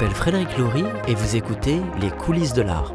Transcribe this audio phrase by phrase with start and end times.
[0.00, 2.94] m'appelle Frédéric Laurie et vous écoutez Les coulisses de l'art.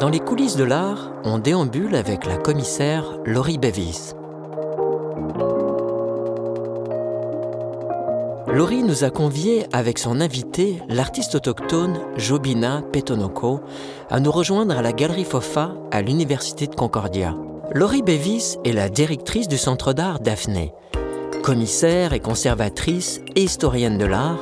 [0.00, 4.14] Dans les coulisses de l'art, on déambule avec la commissaire Laurie Bevis.
[8.48, 13.60] Laurie nous a conviés avec son invité, l'artiste autochtone Jobina Petonoko,
[14.10, 17.36] à nous rejoindre à la Galerie Fofa à l'Université de Concordia.
[17.74, 20.74] Laurie Bevis est la directrice du Centre d'art Daphné.
[21.42, 24.38] Commissaire et conservatrice et historienne de l'art,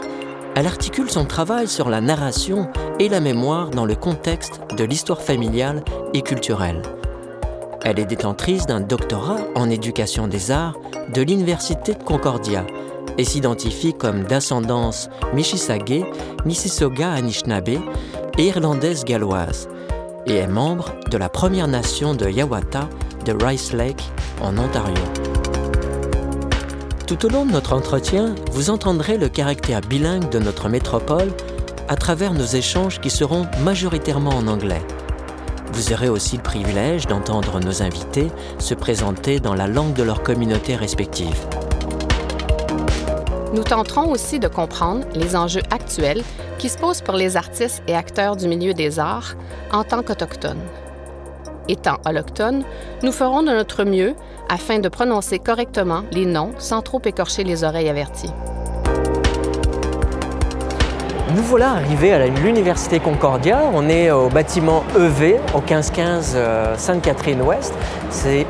[0.54, 2.68] elle articule son travail sur la narration
[2.98, 5.82] et la mémoire dans le contexte de l'histoire familiale
[6.12, 6.82] et culturelle.
[7.82, 10.78] Elle est détentrice d'un doctorat en éducation des arts
[11.14, 12.66] de l'Université de Concordia
[13.16, 16.05] et s'identifie comme d'ascendance Mississauga,
[16.44, 17.80] Mississauga Anishinaabe
[18.36, 19.70] et irlandaise galloise,
[20.27, 22.91] et est membre de la Première Nation de Yawata
[23.25, 24.03] de Rice Lake
[24.42, 25.30] en Ontario.
[27.11, 31.33] Tout au long de notre entretien, vous entendrez le caractère bilingue de notre métropole
[31.89, 34.80] à travers nos échanges qui seront majoritairement en anglais.
[35.72, 40.22] Vous aurez aussi le privilège d'entendre nos invités se présenter dans la langue de leur
[40.22, 41.34] communauté respective.
[43.55, 46.22] Nous tenterons aussi de comprendre les enjeux actuels
[46.61, 49.34] qui se posent pour les artistes et acteurs du milieu des arts
[49.72, 50.62] en tant qu'autochtones.
[51.70, 52.64] Étant autochtones,
[53.04, 54.16] nous ferons de notre mieux
[54.48, 58.32] afin de prononcer correctement les noms sans trop écorcher les oreilles averties.
[61.36, 63.60] Nous voilà arrivés à l'Université Concordia.
[63.72, 67.72] On est au bâtiment EV, au 1515 euh, Sainte-Catherine-Ouest.
[68.10, 68.46] C'est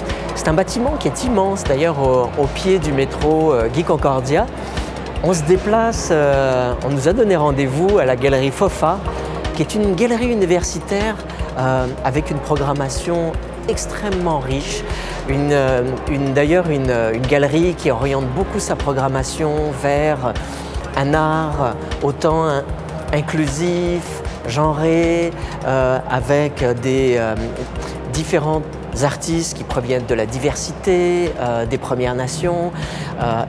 [0.47, 4.47] un bâtiment qui est immense, d'ailleurs au, pied du métro euh, Guy Concordia.
[5.25, 8.99] On se déplace, euh, on nous a donné rendez-vous à la galerie FOFA,
[9.55, 11.17] qui est une galerie universitaire
[12.05, 13.33] avec une programmation
[13.69, 14.83] extrêmement riche.
[15.31, 15.83] Euh,
[16.35, 16.93] D'ailleurs, une,
[17.29, 20.33] galerie qui oriente beaucoup sa programmation vers
[20.97, 22.63] un art autant
[23.13, 25.33] inclusif, genré,
[25.67, 27.35] euh, avec des euh,
[28.13, 28.63] différents
[29.03, 31.33] artistes qui proviennent de la diversité,
[31.71, 32.73] des Premières Nations,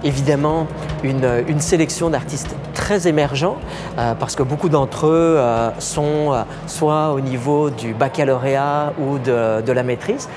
[0.04, 0.68] évidemment
[1.04, 3.58] une, sélection d'artistes très émergents,
[3.96, 5.40] parce que beaucoup d'entre eux
[5.78, 10.28] sont soit au niveau du baccalauréat ou de, de la maîtrise.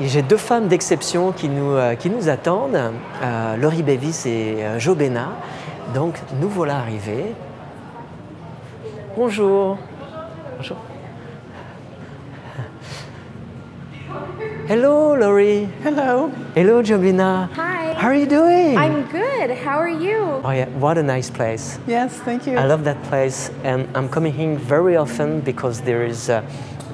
[0.00, 4.78] J'ai deux femmes d'exception qui, nous, euh, qui nous attendent, euh, Laurie Bevis et euh,
[4.78, 5.28] Jo Bena.
[5.94, 7.34] Donc nous voilà arrivés.
[9.16, 9.78] Bonjour.
[10.58, 10.76] Bonjour.
[14.68, 15.66] Hello, Laurie.
[15.84, 16.30] Hello.
[16.54, 17.48] Hello, Jobina.
[17.56, 17.65] Hi.
[18.06, 18.78] How are you doing?
[18.78, 19.50] I'm good.
[19.50, 20.40] How are you?
[20.44, 21.76] Oh yeah, what a nice place.
[21.88, 22.56] Yes, thank you.
[22.56, 26.30] I love that place, and I'm coming here very often because there is.
[26.30, 26.48] Uh,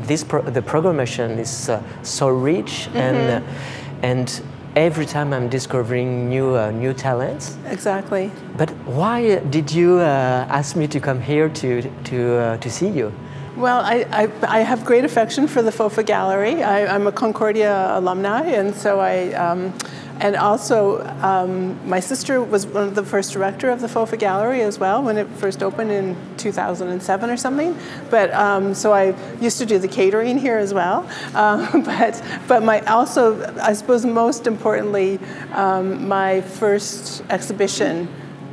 [0.08, 2.96] this pro- the programmation is uh, so rich mm-hmm.
[2.96, 4.42] and uh, and
[4.74, 7.58] every time I'm discovering new uh, new talents.
[7.66, 8.30] Exactly.
[8.56, 12.88] But why did you uh, ask me to come here to to uh, to see
[12.88, 13.12] you?
[13.54, 16.62] Well, I, I, I, have great affection for the FOFA Gallery.
[16.62, 19.34] I, am a Concordia alumni, and so I.
[19.34, 19.74] Um,
[20.22, 24.62] and also, um, my sister was one of the first director of the FOFA Gallery
[24.62, 27.76] as well when it first opened in 2007 or something.
[28.08, 31.08] But um, so I used to do the catering here as well.
[31.34, 35.18] Um, but but my also, I suppose, most importantly,
[35.54, 38.06] um, my first exhibition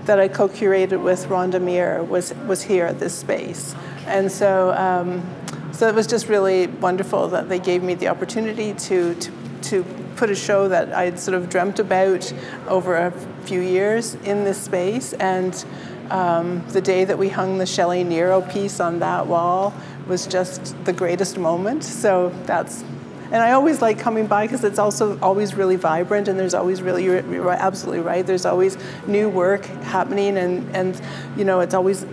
[0.06, 3.76] that I co-curated with Rhonda Meier was was here at this space,
[4.08, 4.72] and so.
[4.72, 5.24] Um,
[5.72, 9.32] so it was just really wonderful that they gave me the opportunity to, to,
[9.62, 9.84] to
[10.20, 12.32] put a show that I'd sort of dreamt about
[12.68, 13.12] over a
[13.46, 15.14] few years in this space.
[15.14, 15.66] And
[16.12, 19.74] um, the day that we hung the Shelley Niro piece on that wall
[20.08, 21.86] was just the greatest moment.
[21.86, 22.84] So that's
[23.32, 26.82] and I always like coming by because it's also always really vibrant and there's always
[26.82, 28.76] really you're, you're, absolutely right there's always
[29.06, 31.00] new work happening and and
[31.38, 32.08] you know it's always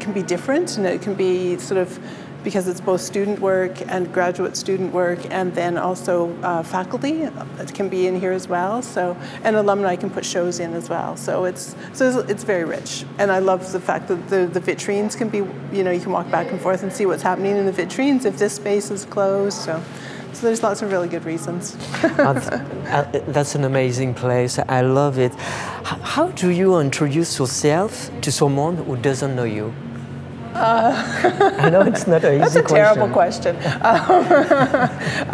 [0.00, 1.98] can be different and it can be sort of
[2.44, 7.28] because it's both student work and graduate student work, and then also uh, faculty
[7.72, 8.82] can be in here as well.
[8.82, 11.16] So, and alumni can put shows in as well.
[11.16, 15.16] So it's so it's very rich, and I love the fact that the, the vitrines
[15.16, 15.38] can be,
[15.76, 18.24] you know, you can walk back and forth and see what's happening in the vitrines
[18.26, 19.58] if this space is closed.
[19.58, 19.82] So.
[20.34, 21.76] So there's lots of really good reasons.
[22.02, 24.58] uh, that's an amazing place.
[24.58, 25.32] I love it.
[25.34, 29.72] How do you introduce yourself to someone who doesn't know you?
[30.54, 32.62] Uh, I know it's not an easy question.
[32.62, 33.56] That's a terrible question.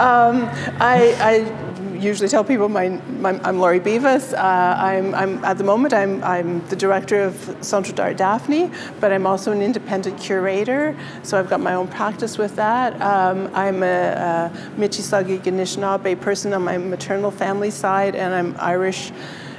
[0.00, 0.49] um,
[0.81, 1.70] I, I,
[2.00, 2.88] usually tell people my,
[3.20, 4.32] my I'm Lori Beavis.
[4.32, 8.70] Uh, I'm, I'm, at the moment I'm, I'm the director of Centre d'Art Daphne,
[9.00, 10.96] but I'm also an independent curator.
[11.23, 13.00] So I've got my own practice with that.
[13.02, 18.56] Um, I'm a, a Michi Saagiig Anishinaabe person on my maternal family side, and I'm
[18.58, 19.12] Irish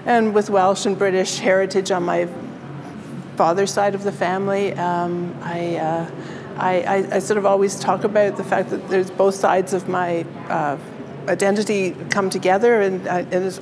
[0.06, 2.28] and with Welsh and British heritage on my
[3.42, 4.72] father's side of the family.
[4.74, 6.12] Um, I, uh,
[6.58, 9.90] I, I, I, sort of always talk about the fact that there's both sides of
[9.90, 10.78] my uh,
[11.28, 13.02] identity come together, and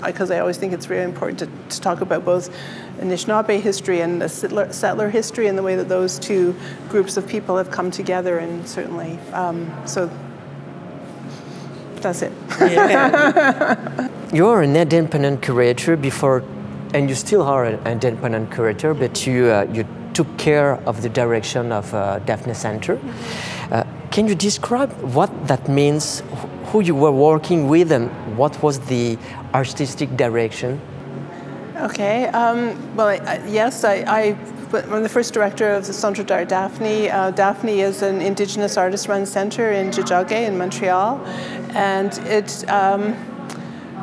[0.02, 2.50] because I, I, always think it's really important to, to, talk about both
[3.00, 6.54] Anishinaabe history and the settler, settler, history, and the way that those two
[6.90, 10.10] groups of people have come together, and certainly um, so.
[12.02, 12.34] That's it.
[12.60, 14.10] Yeah.
[14.34, 16.44] You're an independent curator before,
[16.94, 21.09] and you still are an independent curator, but you uh, you took care of the
[21.09, 22.95] direction of uh, Daphne Center.
[22.95, 23.74] Mm-hmm.
[23.74, 26.24] Uh, can you describe what that means?
[26.71, 29.18] who you were working with and what was the
[29.53, 30.80] artistic direction?
[31.77, 34.21] Okay, um, well, I, yes, I, I,
[34.74, 37.09] am the first director of the Centre d'Art Daphne.
[37.09, 41.19] Uh, Daphne is an Indigenous artist-run centre in Tiohtià:ke in Montreal,
[41.74, 42.69] and it.
[42.69, 43.15] Um,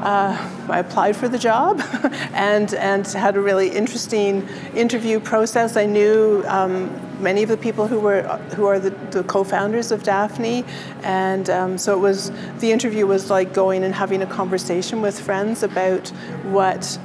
[0.06, 1.80] uh, I applied for the job
[2.32, 5.76] and, and had a really interesting interview process.
[5.76, 8.22] I knew um, many of the people who were
[8.54, 10.64] who are the, the co-founders of Daphne,
[11.02, 12.30] and um, so it was
[12.60, 16.08] the interview was like going and having a conversation with friends about
[16.44, 16.98] what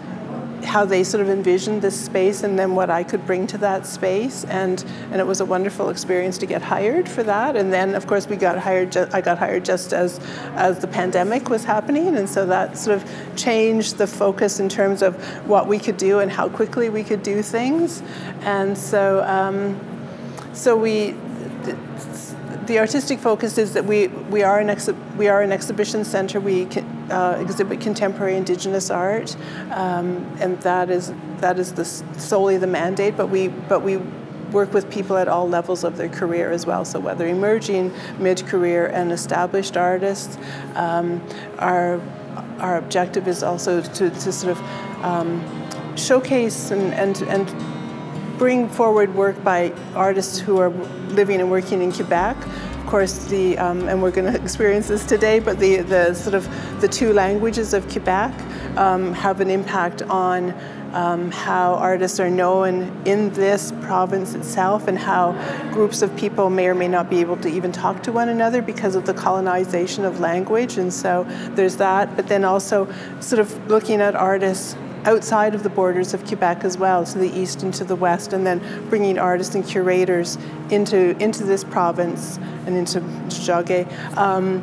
[0.64, 3.86] how they sort of envisioned this space and then what I could bring to that
[3.86, 4.44] space.
[4.46, 7.56] And and it was a wonderful experience to get hired for that.
[7.56, 10.20] And then of course we got hired ju- I got hired just as
[10.56, 12.16] as the pandemic was happening.
[12.16, 15.16] And so that sort of changed the focus in terms of
[15.48, 18.02] what we could do and how quickly we could do things.
[18.42, 19.80] And so um,
[20.54, 21.16] so we
[22.66, 26.40] the artistic focus is that we, we, are, an exhi- we are an exhibition center.
[26.40, 29.36] We can, uh, exhibit contemporary indigenous art,
[29.72, 33.98] um, and that is, that is the, solely the mandate, but we, but we
[34.52, 36.84] work with people at all levels of their career as well.
[36.86, 40.38] So whether emerging, mid-career, and established artists,
[40.76, 41.26] um,
[41.58, 42.02] our,
[42.60, 45.42] our objective is also to, to sort of um,
[45.96, 47.50] showcase and, and, and
[48.42, 50.72] bring forward work by artists who are
[51.10, 52.36] living and working in Quebec.
[52.80, 56.34] Of course, the um, and we're going to experience this today, but the, the sort
[56.34, 56.50] of
[56.82, 58.34] the two languages of Quebec
[58.78, 60.56] um, have an impact on
[60.94, 65.34] um, how artists are known in this province itself and how
[65.72, 68.64] groups of people may or may not be able to even talk to one another
[68.64, 70.78] because of the colonization of language.
[70.80, 75.70] And so there's that, but then also sort of looking at artists outside of the
[75.70, 79.18] borders of Quebec as well, to the east and to the west, and then bringing
[79.18, 80.38] artists and curators
[80.70, 84.62] into, into this province and into Tiohtià:ke um,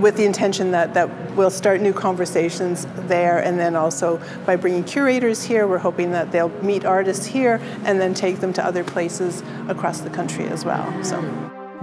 [0.00, 4.84] with the intention that, that we'll start new conversations there, and then also by bringing
[4.84, 8.84] curators here, we're hoping that they'll meet artists here and then take them to other
[8.84, 10.86] places across the country as well.
[11.02, 11.22] So.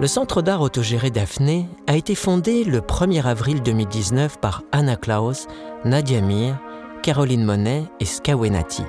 [0.00, 5.46] Le Centre d'art autogéré Daphné a été fondé le 1er avril 2019 par Hannah Claus,
[5.84, 6.58] Nadia Myre,
[7.04, 8.82] Caroline Monet et Skawenati,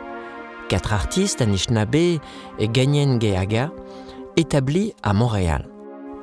[0.69, 3.71] quatre artistes Anishinaabe et Ganyen Geaga,
[4.37, 5.67] établis à Montréal.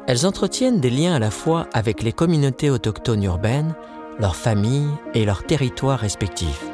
[0.09, 3.75] Elles entretiennent des liens à la fois avec les communautés autochtones urbaines,
[4.19, 6.65] leurs familles et leurs territoires respectifs.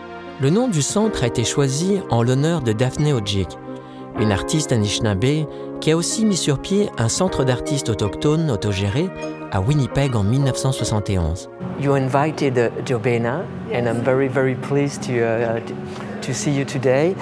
[0.40, 3.48] Le nom du centre a été choisi en l'honneur de Daphne Ojik,
[4.20, 5.48] une artiste Anishinaabe
[5.80, 9.08] qui a aussi mis sur pied un centre d'artistes autochtones autogéré
[9.52, 11.49] à Winnipeg en 1971.
[11.80, 12.70] You invited uh,
[13.73, 15.61] and I'm very, very pleased to, uh,
[16.23, 17.14] to see you today.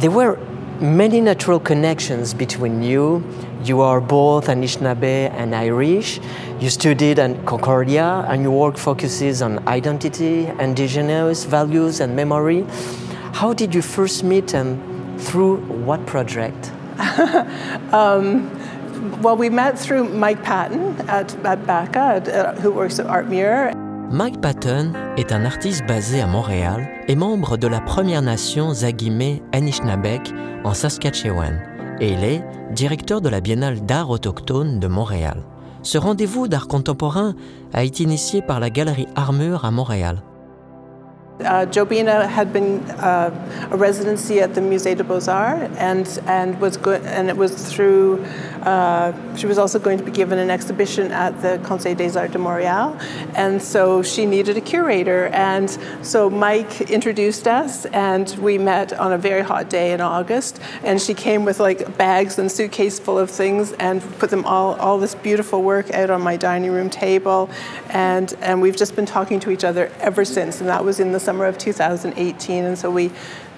[0.00, 0.38] There were
[0.80, 3.22] many natural connections between you.
[3.64, 6.20] You are both Anishinaabe and Irish.
[6.60, 12.64] You studied at Concordia, and your work focuses on identity, indigenous values, and memory.
[13.32, 14.78] How did you first meet, and
[15.20, 16.72] through what project?
[17.92, 18.48] um,
[19.22, 23.72] well, we met through Mike Patton at, BACA, uh, who works at Art Mirror.
[24.10, 29.40] Mike Patton est un artiste basé à Montréal et membre de la Première Nation Zagime
[29.52, 30.32] Anishinaabeg
[30.64, 31.60] en Saskatchewan.
[32.00, 35.42] Et il est directeur de la Biennale d'art autochtone de Montréal.
[35.82, 37.34] Ce rendez-vous d'art contemporain
[37.72, 40.22] a été initié par la Galerie Armure à Montréal.
[41.40, 46.78] Uh, Jobena had been uh, a residency at the Musée de Beaux-Arts and, and, was
[46.78, 48.24] go- and it was through
[48.66, 52.32] uh, she was also going to be given an exhibition at the Conseil des Arts
[52.32, 53.00] de Montréal,
[53.36, 55.26] and so she needed a curator.
[55.28, 55.70] And
[56.02, 60.60] so Mike introduced us, and we met on a very hot day in August.
[60.82, 64.74] And she came with like bags and suitcase full of things, and put them all
[64.80, 67.48] all this beautiful work out on my dining room table,
[67.90, 70.58] and and we've just been talking to each other ever since.
[70.58, 72.64] And that was in the summer of 2018.
[72.64, 73.10] And so we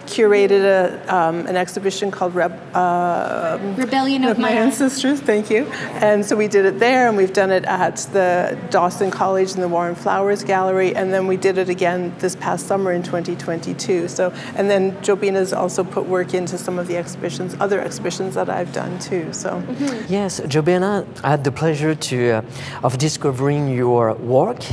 [0.08, 5.20] curated a, um, an exhibition called Reb, uh, Rebellion of, of my ancestors.
[5.20, 5.66] Thank you.
[6.00, 9.62] And so we did it there, and we've done it at the Dawson College and
[9.62, 14.08] the Warren Flowers Gallery, and then we did it again this past summer in 2022.
[14.08, 18.48] So, and then Jobena's also put work into some of the exhibitions, other exhibitions that
[18.48, 19.32] I've done too.
[19.32, 19.62] So,
[20.08, 22.42] Yes, Jobena, I had the pleasure to, uh,
[22.82, 24.64] of discovering your work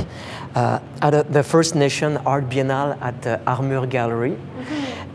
[0.56, 4.36] uh, at uh, the First Nation Art Biennale at the Art Mûr Gallery.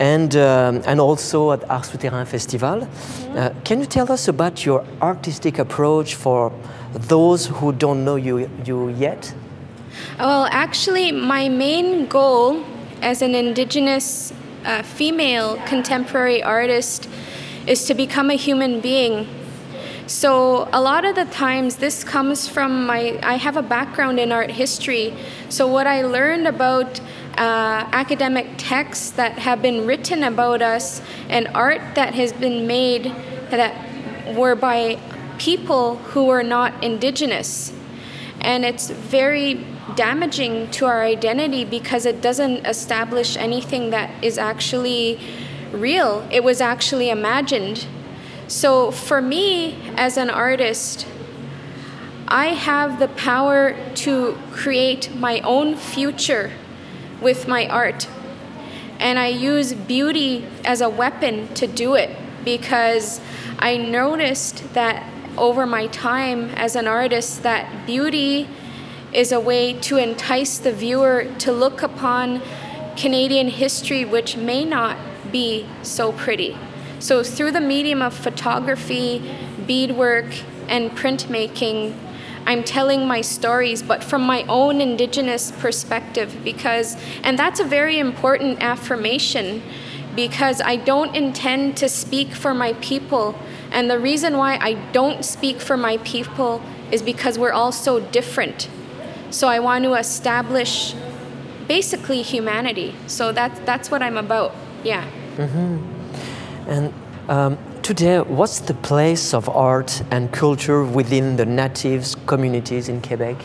[0.02, 2.90] And, um, and also at Art Souterrain Festival.
[3.36, 6.52] Uh, can you tell us about your artistic approach for
[6.92, 9.32] those who don't know you, you yet?
[10.18, 12.64] Well, actually, my main goal
[13.04, 14.34] as an Indigenous
[14.66, 17.08] uh, female contemporary artist
[17.68, 19.28] is to become a human being.
[20.08, 23.20] So, a lot of the times, this comes from my.
[23.24, 25.14] I have a background in art history.
[25.50, 27.00] So, what I learned about
[27.38, 33.06] uh, academic texts that have been written about us and art that has been made
[33.50, 35.00] that were by
[35.38, 37.74] people who were not Indigenous.
[38.42, 45.20] And it's very damaging to our identity because it doesn't establish anything that is actually
[45.72, 46.28] real.
[46.32, 47.86] It was actually imagined.
[48.48, 51.08] So for me, as an artist,
[52.28, 56.52] I have the power to create my own future
[57.22, 58.08] with my art.
[59.00, 63.22] And I use beauty as a weapon to do it because
[63.60, 68.48] I noticed that over my time as an artist that beauty
[69.14, 72.42] is a way to entice the viewer to look upon
[72.96, 74.98] Canadian history which may not
[75.32, 76.58] be so pretty.
[77.00, 79.22] So through the medium of photography,
[79.66, 80.28] beadwork,
[80.68, 81.96] and printmaking,
[82.46, 88.00] I'm telling my stories, but from my own indigenous perspective, because, and that's a very
[88.00, 89.62] important affirmation,
[90.16, 93.36] because I don't intend to speak for my people.
[93.72, 98.00] And the reason why I don't speak for my people is because we're all so
[98.00, 98.68] different.
[99.30, 100.94] So I want to establish
[101.68, 102.94] basically humanity.
[103.08, 105.06] So that's, that's what I'm about, yeah.
[106.68, 106.94] And
[107.30, 113.38] um, today, what's the place of art and culture within the natives communities in Quebec?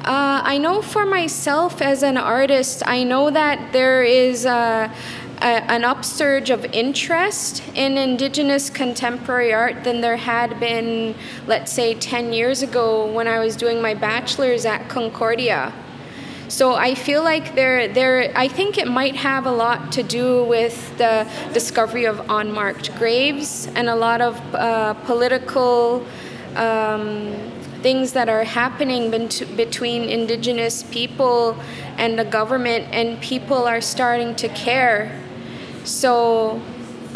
[0.00, 4.92] Uh, I know for myself as an artist, I know that there is a,
[5.38, 11.14] a, an upsurge of interest in Indigenous contemporary art than there had been,
[11.46, 15.72] let's say, 10 years ago when I was doing my bachelor's at Concordia.
[16.48, 18.30] So I feel like there, there.
[18.36, 23.66] I think it might have a lot to do with the discovery of unmarked graves
[23.74, 26.06] and a lot of uh, political
[26.54, 27.32] um,
[27.80, 31.58] things that are happening between Indigenous people
[31.96, 35.18] and the government, and people are starting to care.
[35.84, 36.60] So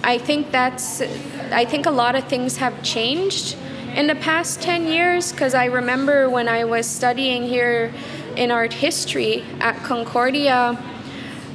[0.02, 1.02] I think that's.
[1.50, 3.56] I think a lot of things have changed
[3.94, 7.92] in the past 10 years because I remember when I was studying here
[8.38, 10.78] in art history at Concordia,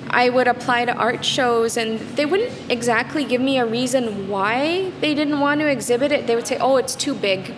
[0.09, 4.91] I would apply to art shows and they wouldn't exactly give me a reason why
[4.99, 6.27] they didn't want to exhibit it.
[6.27, 7.53] They would say, "Oh, it's too big."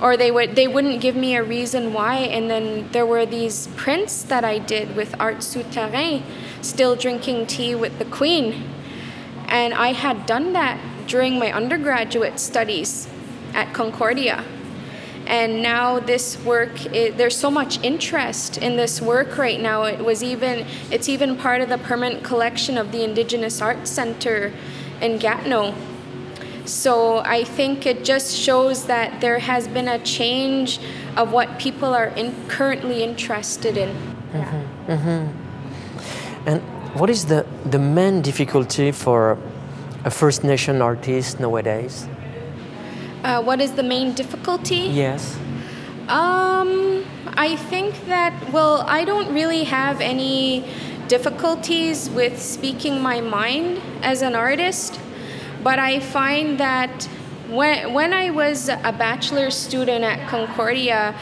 [0.00, 3.68] Or they would they wouldn't give me a reason why and then there were these
[3.76, 6.22] prints that I did with Art Souterrain,
[6.60, 8.62] still drinking tea with the queen.
[9.48, 13.08] And I had done that during my undergraduate studies
[13.54, 14.44] at Concordia
[15.26, 20.04] and now this work it, there's so much interest in this work right now it
[20.04, 24.52] was even it's even part of the permanent collection of the indigenous arts center
[25.00, 25.74] in gatineau
[26.64, 30.78] so i think it just shows that there has been a change
[31.16, 33.88] of what people are in, currently interested in
[34.32, 34.92] mm-hmm.
[34.92, 35.46] Mm-hmm.
[36.46, 36.62] And
[36.94, 39.36] what is the, the main difficulty for
[40.04, 42.06] a First Nation artist nowadays?
[43.26, 45.36] Uh, what is the main difficulty Yes.
[46.08, 47.04] Um,
[47.36, 50.64] I think that, well, I don't really have any
[51.08, 55.00] difficulties with speaking my mind as an artist,
[55.64, 57.08] but I find that
[57.48, 61.14] when, when I was a bachelor student at Concordia,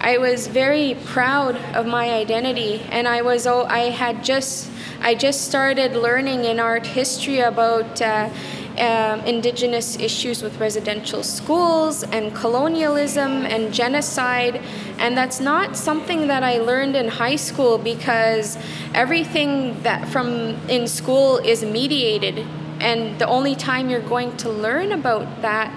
[0.00, 4.70] I was very proud of my identity, and I was oh, I had just
[5.02, 8.30] I just started learning in art history about uh,
[8.80, 14.62] um, indigenous issues with residential schools and colonialism and genocide.
[14.98, 18.56] And that's not something that I learned in high school because
[18.94, 22.46] everything that from in school is mediated.
[22.80, 25.70] And the only time you're going to learn about that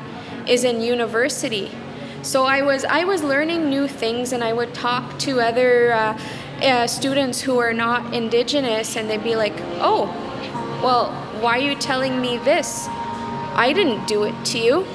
[0.48, 1.72] is in university.
[2.22, 6.18] So I was I was learning new things, and I would talk to other uh,
[6.62, 10.06] uh, students who are not indigenous, and they'd be like, "Oh,
[10.82, 11.12] well,
[11.44, 12.88] why are you telling me this?
[12.88, 14.86] I didn't do it to you.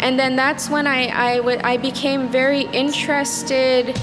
[0.00, 3.94] And then that's when I, I, w- I became very interested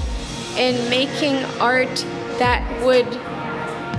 [0.56, 1.96] in making art
[2.38, 3.06] that would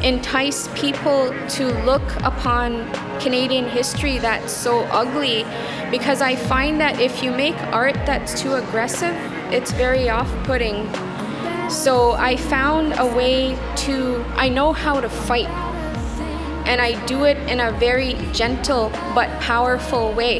[0.01, 2.89] entice people to look upon
[3.19, 5.45] Canadian history that's so ugly
[5.91, 9.15] because I find that if you make art that's too aggressive,
[9.51, 10.87] it's very off putting.
[11.69, 15.75] So I found a way to, I know how to fight.
[16.65, 20.39] And I do it in a very gentle but powerful way.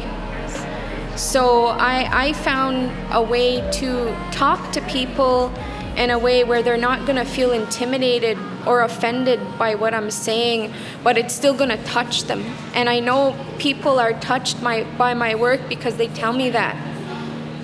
[1.16, 5.52] So I, I found a way to talk to people
[5.96, 10.10] in a way where they're not going to feel intimidated or offended by what I'm
[10.10, 12.42] saying, but it's still going to touch them.
[12.74, 16.76] And I know people are touched my, by my work because they tell me that.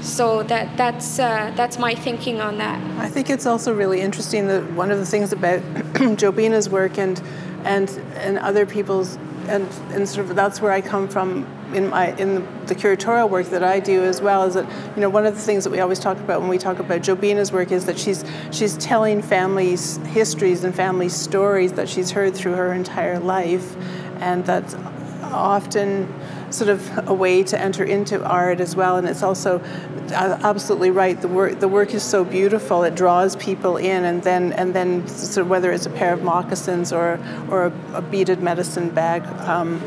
[0.02, 2.83] So that that's uh, that's my thinking on that.
[2.99, 5.62] I think it's also really interesting that one of the things about
[6.16, 7.23] Jobena's work and
[7.64, 9.16] and and other people's
[9.49, 13.47] and and sort of that's where I come from in my in the, curatorial work
[13.50, 15.81] that I do as well is that you know one of the things that we
[15.81, 19.97] always talk about when we talk about Jobena's work is that she's she's telling families
[20.09, 23.76] histories and family stories that she's heard through her entire life,
[24.21, 24.75] and that's
[25.23, 26.12] often
[26.50, 28.97] sort of a way to enter into art as well.
[28.97, 29.59] And it's also
[30.12, 31.21] absolutely right.
[31.21, 32.85] The work the work is so beautiful.
[32.85, 35.07] It draws people in, and then and then
[35.45, 37.19] of whether it's a pair of moccasins or
[37.50, 39.25] or a, a beaded medicine bag.
[39.49, 39.81] Um,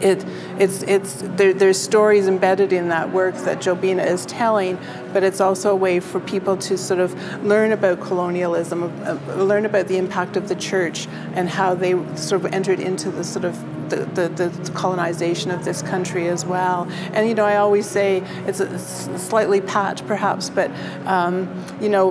[0.00, 0.24] it,
[0.58, 4.78] it's, it's, there, there's stories embedded in that work that Jobena is telling,
[5.12, 9.66] but it's also a way for people to sort of learn about colonialism, uh, learn
[9.66, 13.44] about the impact of the church and how they sort of entered into the sort
[13.44, 13.58] of
[13.90, 16.88] the, the, the, colonization of this country as well.
[17.12, 18.78] And, you know, I always say it's a,
[19.18, 20.70] slightly pat perhaps, but,
[21.06, 22.10] um, you know,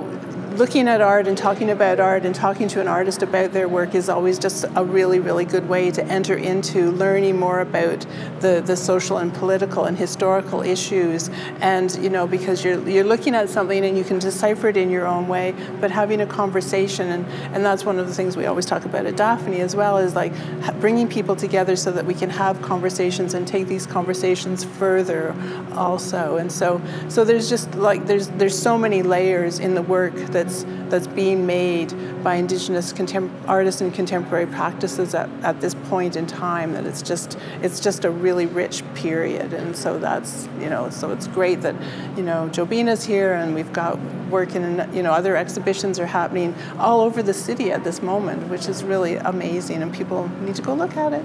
[0.56, 3.94] looking at art and talking about art and talking to an artist about their work
[3.94, 8.06] is always just a really, really good way to enter into learning more about
[8.40, 11.28] the, the social and political and historical issues.
[11.60, 14.88] And, you know, because you're, you're looking at something and you can decipher it in
[14.88, 18.46] your own way, but having a conversation, and, and that's one of the things we
[18.46, 20.32] always talk about at Daphne as well, is like
[20.80, 25.34] bringing people together so that we can have conversations and take these conversations further
[25.74, 26.38] also.
[26.38, 30.45] And so, so there's just like, there's, there's so many layers in the work that
[30.46, 36.14] that's that's being made by indigenous contem- artists and contemporary practices at, at this point
[36.14, 39.52] in time that it's just it's just a really rich period.
[39.52, 41.74] And so that's you know so it's great that
[42.16, 43.98] you know Jobena's here and we've got
[44.30, 48.48] work in you know other exhibitions are happening all over the city at this moment
[48.48, 51.24] which is really amazing and people need to go look at it.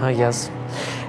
[0.00, 0.50] Oh yes.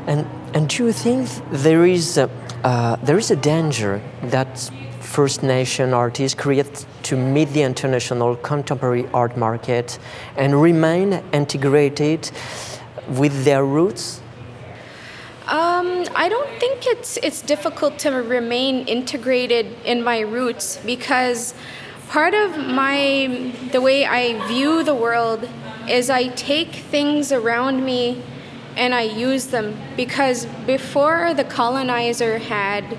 [0.07, 2.29] And and do you think there is a,
[2.63, 4.71] uh, there is a danger that
[5.09, 9.97] First Nation artists create to meet the international contemporary art market
[10.37, 12.29] and remain integrated
[13.17, 14.21] with their roots?
[15.47, 21.55] Um, I don't think it's it's difficult to remain integrated in my roots because
[22.09, 25.49] part of my the way I view the world
[25.89, 28.21] is I take things around me
[28.77, 32.95] and I use them because before the colonizer had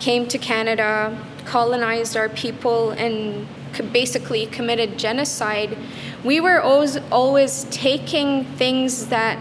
[0.00, 1.16] came to Canada
[1.48, 3.48] colonized our people and
[3.90, 5.76] basically committed genocide,
[6.22, 9.38] we were always, always taking things that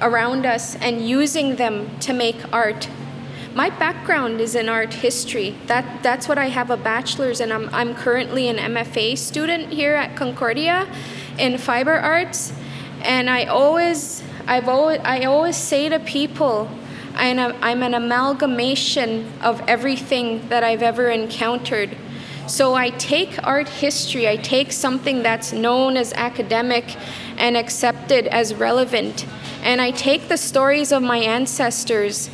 [0.00, 2.88] around us and using them to make art.
[3.52, 5.56] My background is in art history.
[5.66, 7.50] That, that's what I have a bachelor's in.
[7.50, 10.86] I'm, I'm currently an MFA student here at Concordia
[11.36, 12.52] in fiber arts.
[13.02, 16.70] And I always, I've always, I always say to people,
[17.18, 21.96] I'm an amalgamation of everything that I've ever encountered.
[22.46, 26.96] So I take art history, I take something that's known as academic
[27.36, 29.26] and accepted as relevant,
[29.62, 32.30] and I take the stories of my ancestors,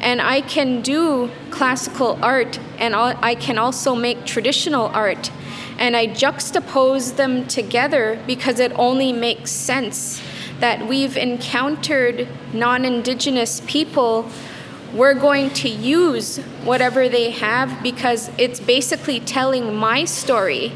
[0.00, 5.30] and I can do classical art, and I can also make traditional art,
[5.78, 10.20] and I juxtapose them together because it only makes sense
[10.60, 14.28] that we've encountered non Indigenous people,
[14.92, 20.72] we're going to use whatever they have because it's basically telling my story.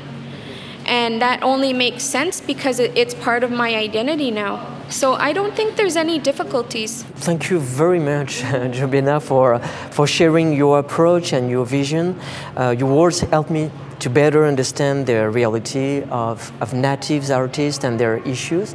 [0.87, 4.75] And that only makes sense because it's part of my identity now.
[4.89, 7.03] So I don't think there's any difficulties.
[7.03, 8.41] Thank you very much,
[8.73, 9.59] Jobena, for,
[9.91, 12.19] for sharing your approach and your vision.
[12.57, 18.01] Uh, your words help me to better understand the reality of, of natives artists and
[18.01, 18.75] their issues.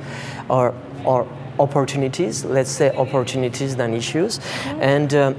[0.50, 1.28] Or or
[1.60, 4.40] opportunities, let's say opportunities than issues.
[4.80, 5.34] And uh,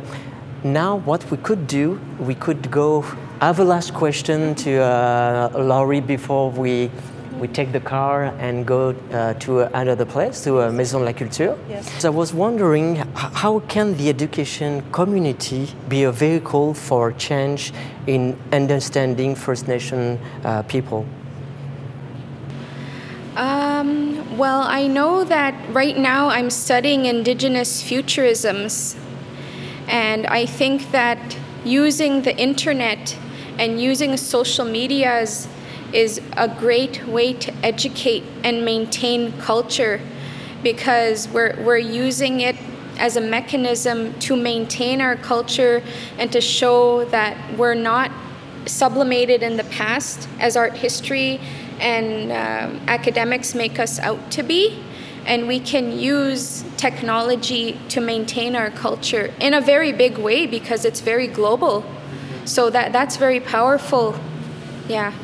[0.63, 3.05] now, what we could do, we could go.
[3.41, 6.91] I have a last question to uh, Lori before we
[7.39, 11.13] we take the car and go uh, to another place, to a Maison de la
[11.13, 11.59] Culture.
[11.69, 11.91] Yes.
[12.01, 17.73] So I was wondering, how can the education community be a vehicle for change
[18.07, 21.05] in understanding First Nation uh, people?
[23.37, 28.97] Um, well, I know that right now I'm studying Indigenous futurisms,
[29.87, 33.17] and I think that using the internet
[33.59, 35.47] and using social medias
[35.93, 40.01] is a great way to educate and maintain culture
[40.63, 42.57] because we're, we're using it
[42.99, 45.83] as a mechanism to maintain our culture
[46.19, 48.11] and to show that we're not
[48.67, 51.41] sublimated in the past as art history
[51.81, 54.83] and um, academics make us out to be.
[55.27, 60.85] And we can use technology to maintain our culture in a very big way because
[60.85, 61.85] it's very global.
[62.45, 64.15] So that, that's very powerful.
[64.87, 65.15] Yeah.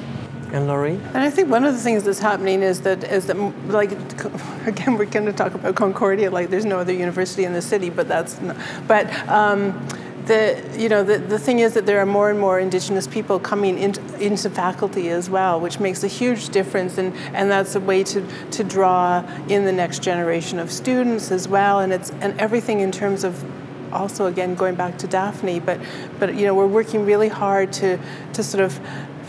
[0.53, 0.95] And Lori?
[0.95, 3.37] And I think one of the things that's happening is that is that
[3.69, 3.93] like
[4.67, 7.91] again we're going to talk about Concordia like there's no other university in the city,
[7.91, 8.57] but that's not,
[8.89, 9.07] but.
[9.29, 9.87] Um,
[10.31, 13.41] the, you know, the, the thing is that there are more and more Indigenous people
[13.41, 17.81] coming into, into faculty as well, which makes a huge difference, and, and that's a
[17.81, 22.39] way to, to draw in the next generation of students as well, and it's and
[22.39, 23.45] everything in terms of
[23.93, 25.81] also again going back to Daphne, but
[26.21, 27.99] but you know we're working really hard to
[28.35, 28.79] to sort of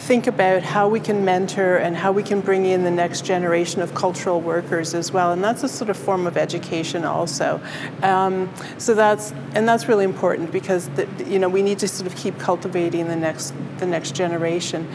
[0.01, 3.81] think about how we can mentor and how we can bring in the next generation
[3.81, 7.61] of cultural workers as well, and that's a sort of form of education also.
[8.01, 12.11] Um, so that's and that's really important because the, you know we need to sort
[12.11, 14.87] of keep cultivating the next the next generation.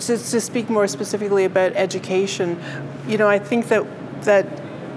[0.00, 2.62] To, to speak more specifically about education,
[3.08, 3.84] you know I think that
[4.24, 4.46] that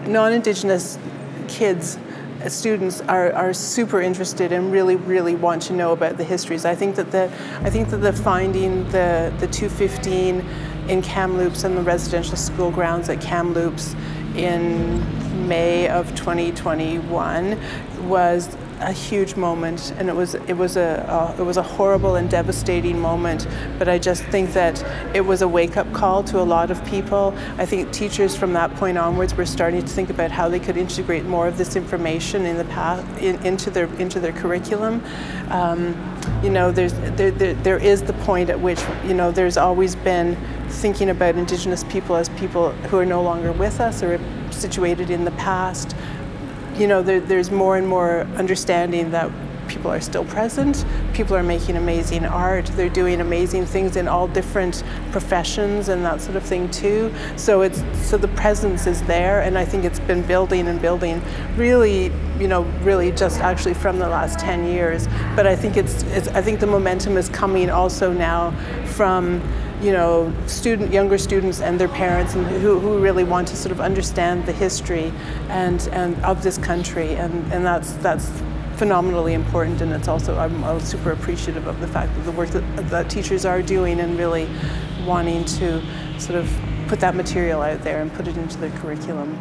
[0.06, 0.99] non-indigenous
[1.47, 1.97] kids
[2.47, 6.65] students are, are super interested and really really want to know about the histories.
[6.65, 7.25] I think that the
[7.62, 10.45] I think that the finding the the 215
[10.88, 13.95] in Kamloops and the residential school grounds at Kamloops
[14.36, 17.60] in May of 2021
[18.08, 22.30] was a huge moment, and it was it was a it was a horrible and
[22.30, 23.48] devastating moment.
[23.78, 24.84] But I just think that
[25.15, 27.34] it was a wake up call to a lot of people.
[27.58, 30.78] I think teachers from that point onwards were starting to think about how they could
[30.78, 35.04] integrate more of this information in the path in, into their into their curriculum.
[35.50, 35.96] Um,
[36.44, 39.96] you know, there's there, there there is the point at which you know there's always
[39.96, 40.38] been
[40.70, 44.20] thinking about Indigenous people as people who are no longer with us or
[44.52, 45.96] situated in the past
[46.80, 49.30] you know, there, there's more and more understanding that
[49.68, 50.84] people are still present.
[51.13, 52.65] People are making amazing art.
[52.68, 57.13] They're doing amazing things in all different professions and that sort of thing too.
[57.36, 61.22] So it's so the presence is there, and I think it's been building and building.
[61.56, 65.08] Really, you know, really just actually from the last ten years.
[65.36, 68.52] But I think it's, it's I think the momentum is coming also now
[68.86, 69.42] from
[69.82, 73.72] you know, student, younger students and their parents, and who, who really want to sort
[73.72, 75.12] of understand the history
[75.50, 78.30] and, and of this country, and, and that's that's
[78.76, 79.82] phenomenally important.
[79.82, 83.10] And it's also I'm, I'm super appreciative of the fact that the work that, that
[83.10, 84.48] teachers are doing and really
[85.06, 85.82] wanting to
[86.18, 86.50] sort of
[86.88, 89.38] put that material out there and put it into their curriculum.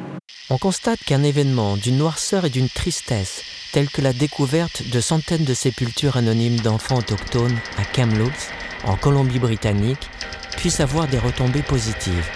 [0.51, 5.44] On constate qu'un événement d'une noirceur et d'une tristesse, tel que la découverte de centaines
[5.44, 8.51] de sépultures anonymes d'enfants autochtones à Kamloops,
[8.85, 10.11] en Colombie-Britannique,
[10.57, 12.29] puisse avoir des retombées positives.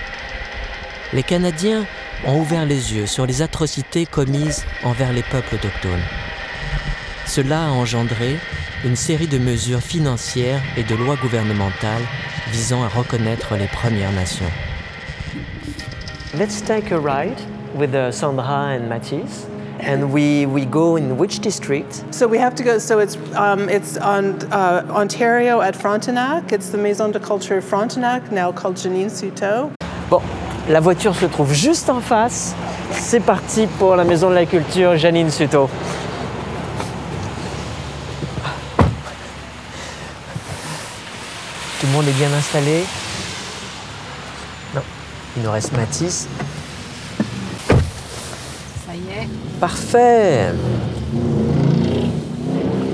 [1.13, 1.85] Les Canadiens
[2.27, 6.03] ont ouvert les yeux sur les atrocités commises envers les peuples autochtones.
[7.27, 8.39] Cela a engendré
[8.85, 12.03] une série de mesures financières et de lois gouvernementales
[12.51, 14.51] visant à reconnaître les Premières Nations.
[16.35, 17.39] Let's take a ride
[17.75, 19.47] with uh, Sandra and Mathis.
[19.85, 22.05] And we, we go in which district?
[22.13, 22.79] So we have to go.
[22.79, 26.53] So it's um, it's on uh, Ontario at Frontenac.
[26.53, 29.73] It's the Maison de Culture Frontenac, now called Janine Suto.
[30.09, 30.23] Bon,
[30.69, 32.55] la voiture se trouve juste en face.
[32.93, 35.69] C'est parti pour la Maison de la Culture Janine Suto.
[41.81, 42.85] Tout le monde est bien installé?
[44.77, 44.83] Non,
[45.37, 46.29] il nous reste Mathis.
[49.07, 49.29] Ça est.
[49.61, 50.53] Parfait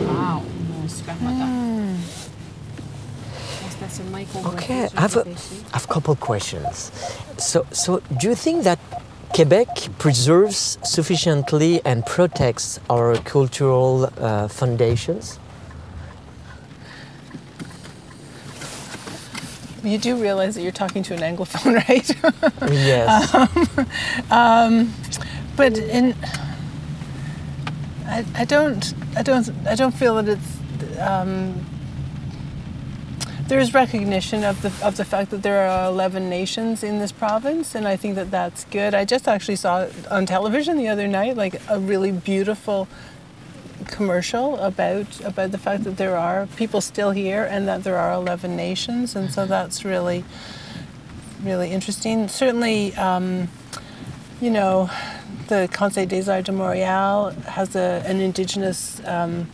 [0.06, 0.42] Wow.
[0.88, 1.46] Super moteur.
[3.62, 5.64] Mon stationnement est Okay, I have a, vais dépêcher.
[5.72, 6.90] I have a couple questions.
[7.38, 8.78] So, so do you think that
[9.34, 15.38] Quebec preserves sufficiently and protects our cultural uh, foundations?
[19.84, 22.70] You do realize that you're talking to an anglophone, right?
[22.70, 23.32] Yes.
[24.30, 24.92] um,
[25.58, 26.14] but in,
[28.06, 30.98] I, I don't, I don't, I don't feel that it's.
[31.00, 31.66] Um,
[33.48, 37.10] there is recognition of the of the fact that there are 11 nations in this
[37.10, 38.94] province, and I think that that's good.
[38.94, 42.86] I just actually saw on television the other night, like a really beautiful
[43.86, 48.12] commercial about about the fact that there are people still here and that there are
[48.12, 50.24] 11 nations, and so that's really
[51.42, 52.28] really interesting.
[52.28, 53.48] Certainly, um,
[54.40, 54.90] you know,
[55.48, 59.48] the Conseil des Arts de Montréal has a, an Indigenous um,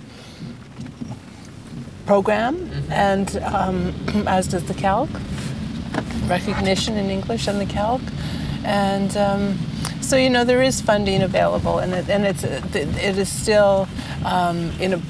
[2.07, 2.93] program, mm-hmm.
[2.93, 3.95] and um,
[4.27, 5.09] as does the CALQ,
[6.29, 8.03] recognition in English and the CALQ.
[8.65, 9.59] And um,
[10.01, 13.89] so, you know, there is funding available, and, it, and it's, it is still
[14.25, 15.01] um, in a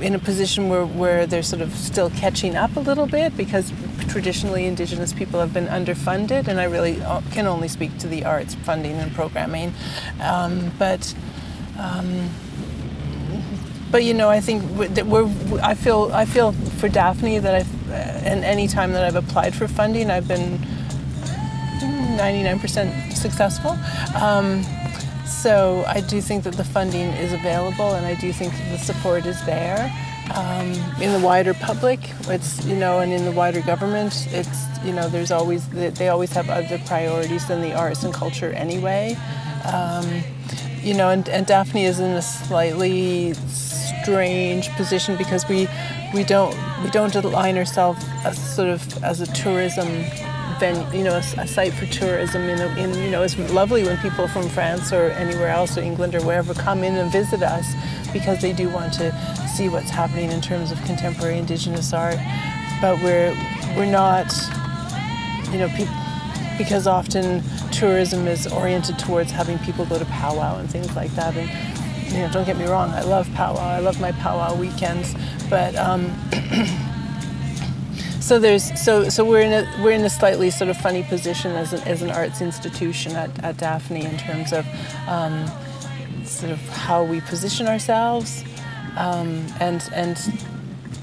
[0.00, 3.72] in a position where, where they're sort of still catching up a little bit because
[4.08, 8.24] traditionally Indigenous people have been underfunded, and I really uh, can only speak to the
[8.24, 9.74] arts funding and programming.
[10.20, 11.14] Um, but
[11.78, 12.30] um,
[13.90, 14.62] but you know, I think
[14.94, 15.30] that we're.
[15.62, 17.94] I feel I feel for Daphne that I've, uh,
[18.28, 20.58] and any time that I've applied for funding, I've been
[22.18, 23.78] 99% successful.
[24.20, 24.64] Um,
[25.26, 29.26] so I do think that the funding is available, and I do think the support
[29.26, 29.92] is there.
[30.32, 34.92] Um, in the wider public, it's you know, and in the wider government, it's you
[34.92, 39.16] know, there's always they always have other priorities than the arts and culture anyway.
[39.64, 40.22] Um,
[40.82, 45.68] you know, and, and Daphne is in a slightly strange position because we
[46.12, 49.88] we don't we don't align ourselves as sort of as a tourism
[50.58, 52.42] venue, you know, a, a site for tourism.
[52.42, 55.80] In, a, in you know, it's lovely when people from France or anywhere else or
[55.80, 57.74] England or wherever come in and visit us
[58.12, 59.12] because they do want to
[59.56, 62.16] see what's happening in terms of contemporary Indigenous art.
[62.80, 63.34] But we're
[63.76, 64.32] we're not,
[65.50, 65.94] you know, people
[66.56, 71.36] because often tourism is oriented towards having people go to powwow and things like that.
[71.36, 73.60] And you know, don't get me wrong, I love powwow.
[73.60, 75.14] I love my powwow weekends,
[75.48, 75.74] but.
[75.76, 76.12] Um,
[78.24, 81.52] so there's so so we're in a we're in a slightly sort of funny position
[81.52, 84.66] as an, as an arts institution at, at Daphne in terms of
[85.06, 85.46] um,
[86.24, 88.42] sort of how we position ourselves.
[88.96, 90.16] Um, and and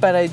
[0.02, 0.30] but I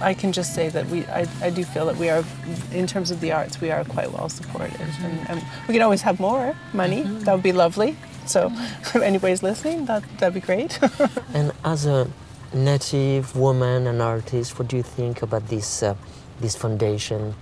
[0.00, 2.22] I can just say that we I, I do feel that we are
[2.70, 4.80] in terms of the arts we are quite well supported.
[5.02, 7.02] And, and we can always have more money.
[7.02, 7.24] Mm-hmm.
[7.24, 7.96] that would be lovely.
[8.26, 10.78] So if anybody's listening that that'd be great.
[11.34, 12.08] And as a
[12.54, 15.94] native woman and artist, what do you think about this, uh,
[16.40, 17.34] this foundation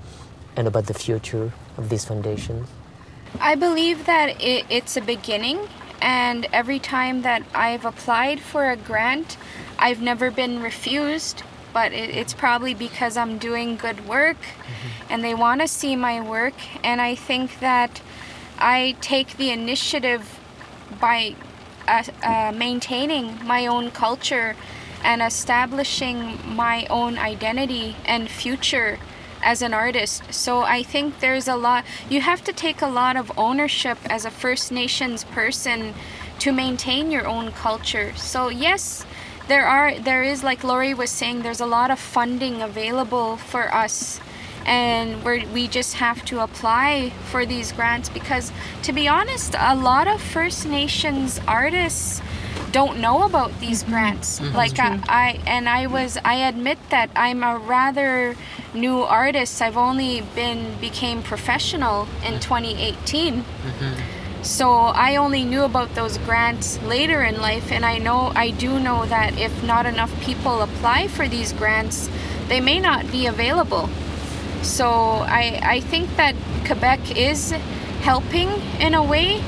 [0.57, 2.67] and about the future of this foundation?
[3.41, 5.69] I believe that it, it's a beginning,
[6.03, 9.37] and every time that I've applied for a grant,
[9.79, 11.43] I've never been refused.
[11.73, 15.13] But it, it's probably because I'm doing good work mm-hmm.
[15.13, 16.55] and they want to see my work.
[16.83, 18.01] And I think that
[18.59, 20.41] I take the initiative
[21.01, 21.37] by
[21.87, 24.57] uh, uh, maintaining my own culture
[25.03, 28.99] and establishing my own identity and future
[29.43, 30.23] as an artist.
[30.33, 34.25] So I think there's a lot, you have to take a lot of ownership as
[34.25, 35.95] a First Nations person
[36.41, 38.15] to maintain your own culture.
[38.17, 39.05] So, yes,
[39.51, 43.75] there are there is like Lori was saying there's a lot of funding available for
[43.75, 44.21] us
[44.65, 48.53] and we we just have to apply for these grants because
[48.85, 52.23] to be honest a lot of First Nations artists
[52.73, 53.93] don't know about these mm-hmm.
[53.93, 54.41] grants.
[54.41, 54.57] Mm-hmm.
[54.57, 58.37] Like I, I, and I was I admit that I'm a rather
[58.75, 59.61] new artist.
[59.63, 63.43] I've only been became professional in 2018.
[63.43, 64.43] Mm-hmm.
[64.43, 68.81] So I only knew about those grants later in life and I know I do
[68.81, 72.09] know that if not enough people apply for these grants,
[72.49, 73.91] they may not be available.
[74.63, 76.35] So I I think that
[76.65, 77.53] Quebec is
[78.01, 78.49] helping
[78.81, 79.43] in a way,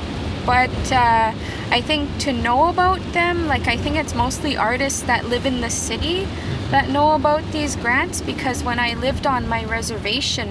[0.45, 1.33] but uh,
[1.71, 5.61] I think to know about them, like I think it's mostly artists that live in
[5.61, 6.25] the city
[6.71, 10.49] that know about these grants because when I lived on my reservation,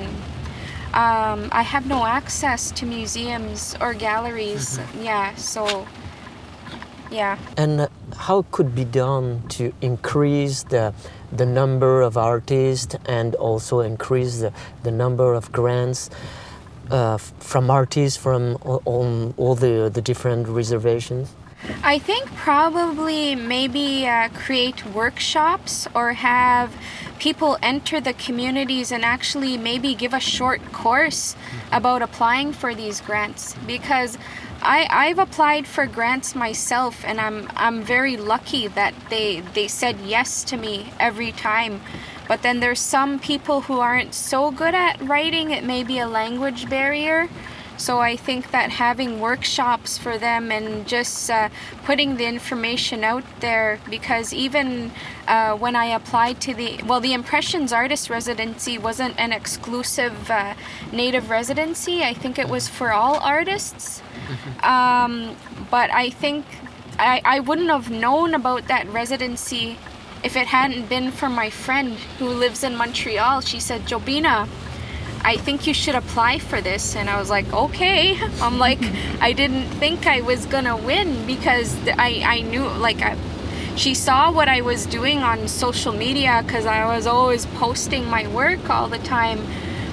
[0.94, 4.78] um, I have no access to museums or galleries.
[4.78, 5.04] Mm-hmm.
[5.04, 5.86] Yeah, so
[7.10, 7.38] yeah.
[7.56, 10.94] And how could be done to increase the
[11.30, 14.52] the number of artists and also increase the,
[14.82, 16.10] the number of grants?
[16.92, 21.34] Uh, from artists from all, all the, the different reservations?
[21.82, 26.74] I think probably maybe uh, create workshops or have
[27.18, 31.36] people enter the communities and actually maybe give a short course
[31.70, 33.54] about applying for these grants.
[33.66, 34.18] Because
[34.60, 39.98] I, I've applied for grants myself and I'm I'm very lucky that they they said
[40.00, 41.80] yes to me every time
[42.32, 46.06] but then there's some people who aren't so good at writing, it may be a
[46.06, 47.28] language barrier.
[47.76, 51.50] So I think that having workshops for them and just uh,
[51.84, 54.92] putting the information out there, because even
[55.28, 60.54] uh, when I applied to the, well, the Impressions Artist Residency wasn't an exclusive uh,
[60.90, 62.02] Native residency.
[62.02, 64.00] I think it was for all artists.
[64.62, 65.36] Um,
[65.70, 66.46] but I think
[66.98, 69.76] I, I wouldn't have known about that residency
[70.22, 73.40] if it hadn't been for my friend who lives in Montreal.
[73.40, 74.48] She said, Jobena,
[75.24, 76.96] I think you should apply for this.
[76.96, 78.18] And I was like, okay.
[78.40, 78.80] I'm like,
[79.20, 83.16] I didn't think I was gonna win because I, I knew, like, I,
[83.76, 88.26] she saw what I was doing on social media because I was always posting my
[88.28, 89.44] work all the time.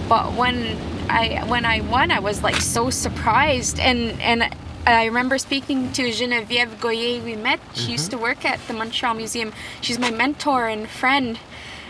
[0.07, 0.77] But when
[1.09, 4.53] I when I won, I was like so surprised and and
[4.85, 7.59] I remember speaking to Geneviève Goyer we met.
[7.73, 7.91] She mm-hmm.
[7.91, 9.53] used to work at the Montreal Museum.
[9.81, 11.39] She's my mentor and friend.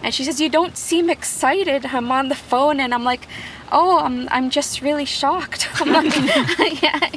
[0.03, 1.85] And she says, You don't seem excited.
[1.87, 3.27] I'm on the phone and I'm like,
[3.71, 5.69] Oh, I'm, I'm just really shocked.
[5.85, 6.15] like,
[6.81, 7.09] yeah,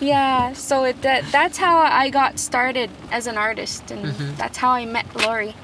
[0.00, 0.52] yeah.
[0.52, 4.34] So it, that, that's how I got started as an artist, and mm-hmm.
[4.36, 5.54] that's how I met Lori.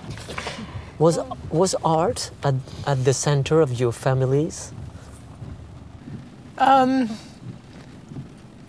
[0.99, 1.19] Was,
[1.51, 2.55] was art at,
[2.87, 4.73] at the center of your families?
[6.57, 7.11] Um,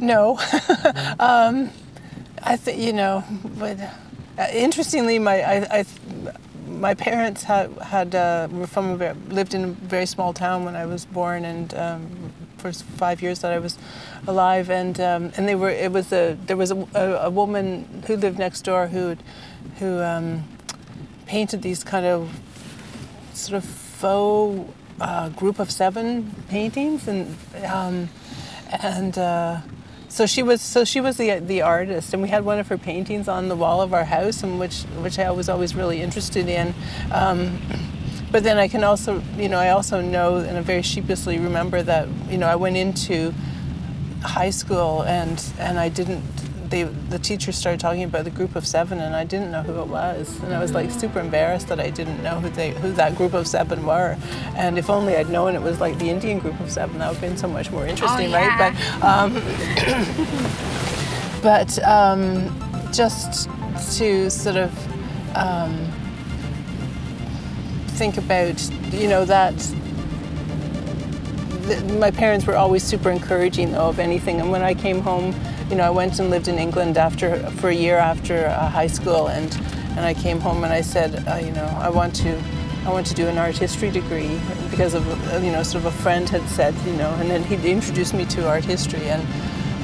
[0.03, 0.37] no.
[1.19, 1.71] um,
[2.43, 3.23] I think, you know,
[3.57, 3.79] but
[4.37, 5.85] uh, interestingly, my, I, I,
[6.67, 10.65] my parents had, had uh, were from a very, lived in a very small town
[10.65, 13.77] when I was born, and um, for five years that I was
[14.27, 18.03] alive, and um, and they were it was a there was a, a, a woman
[18.07, 19.15] who lived next door who
[19.79, 20.43] who um,
[21.25, 22.29] painted these kind of
[23.33, 28.09] sort of faux uh, group of seven paintings, and um,
[28.81, 29.17] and.
[29.17, 29.61] Uh,
[30.13, 32.77] so she was so she was the the artist, and we had one of her
[32.77, 36.47] paintings on the wall of our house, and which which I was always really interested
[36.47, 36.75] in.
[37.11, 37.59] Um,
[38.31, 41.81] but then I can also, you know, I also know and I very sheepishly remember
[41.81, 43.33] that, you know, I went into
[44.21, 46.23] high school and and I didn't
[46.69, 49.79] they, the teacher started talking about the group of seven, and I didn't know who
[49.81, 52.91] it was, and I was like super embarrassed that I didn't know who they who
[52.93, 54.17] that group of seven were,
[54.55, 57.17] and if only I'd known it was like the Indian group of seven, that would
[57.17, 58.59] have been so much more interesting, oh, yeah.
[58.59, 58.61] right?
[58.61, 59.33] But um,
[61.43, 63.49] but um, just
[63.97, 65.91] to sort of um,
[67.89, 69.53] think about, you know, that
[71.97, 75.33] my parents were always super encouraging though of anything and when i came home
[75.69, 78.87] you know, I went and lived in England after for a year after uh, high
[78.87, 79.53] school, and
[79.95, 82.41] and I came home and I said, uh, you know, I want to.
[82.85, 84.37] I want to do an art history degree
[84.69, 85.07] because of
[85.41, 88.25] you know sort of a friend had said you know and then he introduced me
[88.25, 89.25] to art history and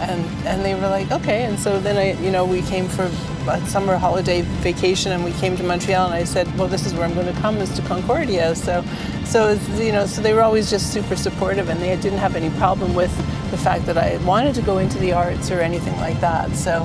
[0.02, 3.10] and and they were like okay and so then I you know we came for
[3.50, 6.94] a summer holiday vacation and we came to Montreal and I said well this is
[6.94, 8.84] where I'm going to come is to Concordia so
[9.26, 12.50] so you know so they were always just super supportive and they didn't have any
[12.58, 13.14] problem with
[13.52, 16.56] the fact that I wanted to go into the arts or anything like that.
[16.56, 16.84] So,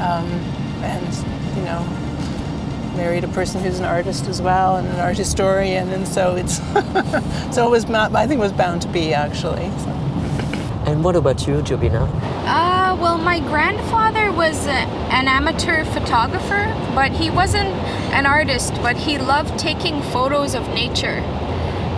[0.00, 0.28] um,
[0.82, 1.14] and
[1.56, 1.82] you know,
[2.96, 6.56] married a person who's an artist as well and an art historian, and so it's
[7.54, 9.70] so it was I think it was bound to be actually.
[9.78, 9.90] So.
[10.86, 12.06] And what about you, Jobena?
[12.44, 17.70] Uh, well, my grandfather was a, an amateur photographer, but he wasn't
[18.12, 21.22] an artist, but he loved taking photos of nature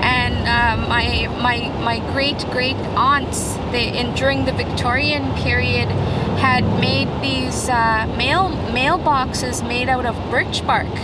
[0.06, 5.88] and uh, my my my great great aunts they in during the Victorian period
[6.40, 10.94] had made these uh, mail mailboxes made out of birch bark.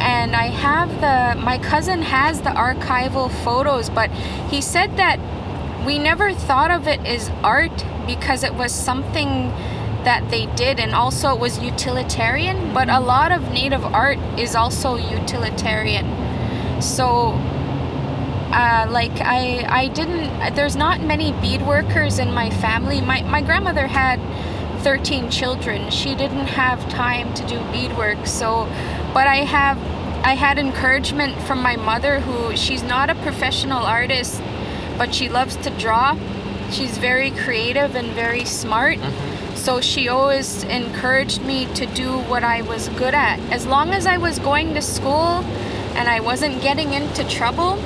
[0.00, 4.10] And I have the my cousin has the archival photos but
[4.52, 5.18] he said that
[5.86, 9.48] we never thought of it as art because it was something
[10.08, 14.54] that they did and also it was utilitarian but a lot of native art is
[14.54, 16.06] also utilitarian.
[16.80, 17.32] So
[18.54, 20.54] uh, like I, I didn't.
[20.54, 23.00] There's not many bead workers in my family.
[23.00, 24.20] My my grandmother had
[24.84, 25.90] 13 children.
[25.90, 28.26] She didn't have time to do beadwork.
[28.26, 28.66] So,
[29.14, 29.78] but I have,
[30.22, 34.42] I had encouragement from my mother, who she's not a professional artist,
[34.98, 36.18] but she loves to draw.
[36.70, 38.98] She's very creative and very smart.
[38.98, 39.56] Mm-hmm.
[39.56, 43.40] So she always encouraged me to do what I was good at.
[43.50, 45.42] As long as I was going to school
[45.96, 47.78] and I wasn't getting into trouble,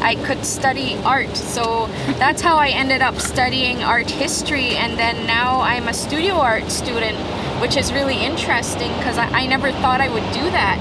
[0.00, 1.36] I could study art.
[1.36, 1.86] So
[2.18, 6.70] that's how I ended up studying art history, and then now I'm a studio art
[6.70, 7.16] student,
[7.60, 10.78] which is really interesting because I, I, never thought I would do that.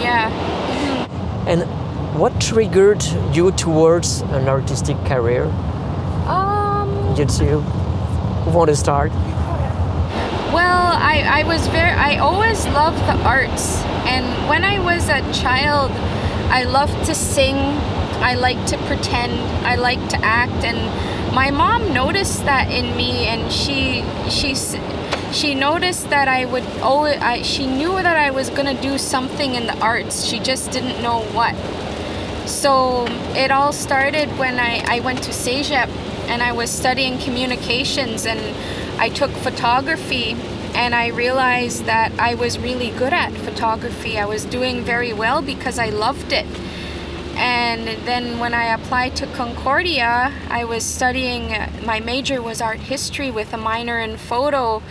[0.00, 0.30] Yeah.
[0.30, 1.48] Mm-hmm.
[1.48, 5.44] And what triggered you towards an artistic career?
[6.26, 7.58] Um, Did you
[8.52, 9.10] want to start?
[10.52, 13.82] Well, I, I was very, I always loved the arts.
[14.06, 15.90] And when I was a child,
[16.50, 17.56] I loved to sing
[18.22, 19.32] I like to pretend,
[19.66, 24.54] I like to act, and my mom noticed that in me, and she she
[25.32, 29.54] she noticed that I would oh I, she knew that I was gonna do something
[29.54, 30.24] in the arts.
[30.24, 31.54] She just didn't know what.
[32.48, 35.88] So it all started when I, I went to CEGEP
[36.28, 38.40] and I was studying communications and
[39.00, 40.36] I took photography
[40.74, 44.16] and I realized that I was really good at photography.
[44.18, 46.46] I was doing very well because I loved it.
[47.36, 53.30] And then when I applied to Concordia, I was studying, my major was art history
[53.30, 54.82] with a minor in photo.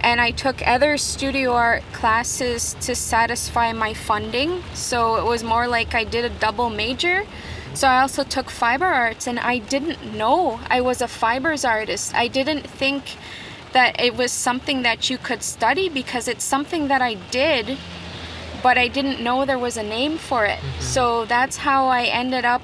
[0.00, 4.62] And I took other studio art classes to satisfy my funding.
[4.74, 7.24] So it was more like I did a double major.
[7.74, 12.14] So I also took fiber arts, and I didn't know I was a fibers artist.
[12.14, 13.16] I didn't think
[13.72, 17.76] that it was something that you could study because it's something that I did,
[18.66, 20.58] but I didn't know there was a name for it.
[20.58, 20.80] Mm-hmm.
[20.80, 22.62] So that's how I ended up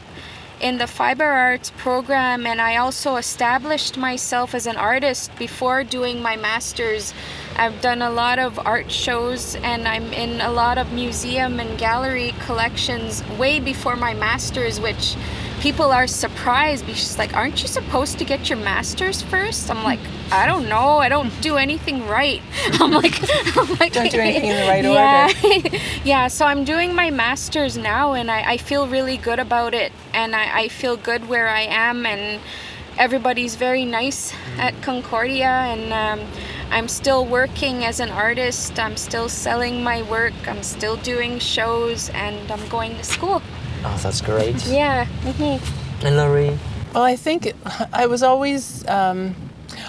[0.61, 6.21] in the fiber arts program and I also established myself as an artist before doing
[6.21, 7.15] my masters.
[7.57, 11.79] I've done a lot of art shows and I'm in a lot of museum and
[11.79, 15.17] gallery collections way before my masters which
[15.61, 19.71] people are surprised because like aren't you supposed to get your masters first?
[19.71, 20.01] I'm like
[20.31, 20.99] i don't know.
[20.99, 22.43] I don't do anything right.
[22.81, 23.19] I'm like,
[23.57, 25.31] I'm like don't do anything in the right yeah.
[25.45, 25.77] order.
[26.05, 29.93] Yeah so i'm doing my masters now and i, I feel really good about it
[30.15, 32.41] and I, I feel good where i am and
[32.99, 36.29] everybody's very nice at concordia and um,
[36.73, 38.79] I'm still working as an artist.
[38.79, 40.33] I'm still selling my work.
[40.49, 43.43] I'm still doing shows and I'm going to school.
[43.85, 44.57] Oh, that's great.
[44.67, 45.05] yeah.
[45.05, 46.07] Mm-hmm.
[46.07, 46.59] And Lori?
[46.95, 47.53] Well, I think
[47.93, 48.89] I was always.
[48.89, 49.35] Um,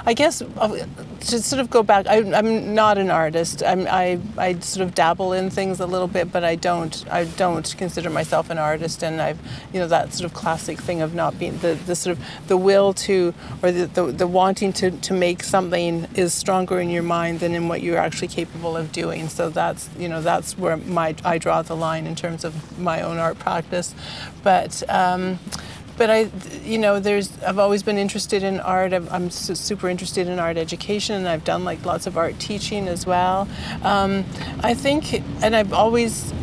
[0.06, 0.86] I guess uh,
[1.28, 3.64] to sort of go back, I, am not an artist.
[3.64, 7.26] I'm, I, I sort of dabble in things a little bit, but I don't I
[7.26, 9.04] don't consider myself an artist.
[9.04, 9.40] And I've
[9.74, 12.58] you know that sort of classic thing of not being the, the sort of the
[12.58, 17.04] will to or the, the, the wanting to, to make something is stronger in your
[17.04, 19.30] mind than in what you're actually capable of doing.
[19.30, 23.02] So that's you know that's where my I draw the line in terms of my
[23.02, 23.96] own art practice.
[24.44, 25.40] But um,
[25.98, 26.30] but I,
[26.64, 28.94] you know, there's I've always been interested in art.
[28.94, 32.39] I'm, I'm su- super interested in art education, and I've done like lots of art
[32.39, 33.48] teaching as well.
[33.84, 34.26] Um,
[34.62, 36.34] I think, and I've always,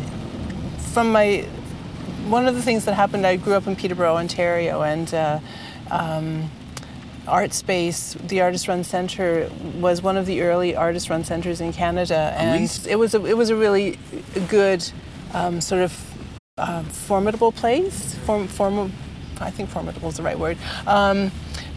[0.93, 1.41] from my,
[2.27, 3.25] one of the things that happened.
[3.25, 5.13] I grew up in Peterborough, Ontario, and.
[5.13, 5.39] Uh,
[5.89, 6.49] um,
[7.27, 11.71] art space, the Artist Run Center was one of the early artist run centers in
[11.71, 13.99] Canada, and it was a, it was a really
[14.49, 14.89] good
[15.33, 16.15] um, sort of
[16.57, 18.91] uh, formidable place, form, form,
[19.41, 20.57] I think formidable is the right word.
[20.87, 21.31] Um,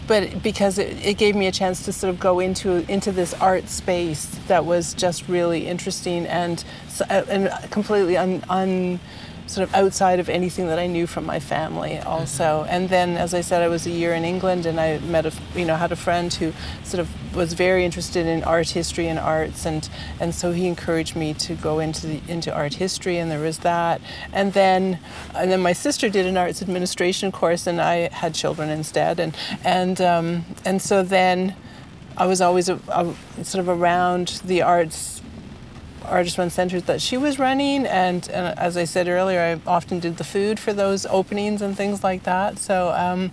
[0.07, 3.33] but because it, it, gave me a chance to sort of go into into this
[3.35, 6.63] art space that was just really interesting and
[7.09, 9.01] and completely un, un
[9.47, 12.67] sort of outside of anything that I knew from my family also.
[12.69, 15.33] And then, as I said, I was a year in England and I met a,
[15.55, 19.19] you know, had a friend who sort of was very interested in art history and
[19.19, 19.67] arts.
[19.67, 19.89] And,
[20.19, 23.59] and so he encouraged me to go into, the, into art history and there was
[23.59, 24.01] that.
[24.33, 24.99] And then,
[25.35, 29.21] and then my sister did an arts administration course and I had children instead.
[29.21, 31.55] And, and, um, and so then
[32.17, 33.15] I was always a, a,
[33.45, 35.21] sort of around the arts
[36.07, 39.99] artist run centers that she was running and, and, as i said earlier i often
[40.01, 42.59] did the food for those openings and things like that.
[42.59, 43.33] So um,